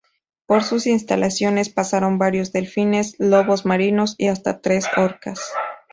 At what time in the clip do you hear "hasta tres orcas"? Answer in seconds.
4.29-5.39